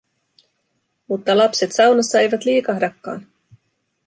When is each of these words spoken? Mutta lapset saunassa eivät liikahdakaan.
Mutta 1.07 1.37
lapset 1.37 1.71
saunassa 1.71 2.19
eivät 2.19 2.45
liikahdakaan. 2.45 3.27